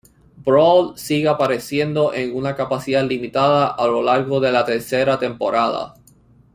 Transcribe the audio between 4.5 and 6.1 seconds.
la tercera temporada.